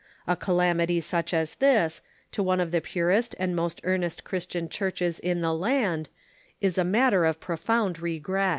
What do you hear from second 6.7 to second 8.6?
a matter of profound regret.